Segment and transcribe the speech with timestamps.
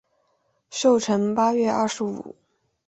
[0.71, 2.35] 寿辰八月二十五。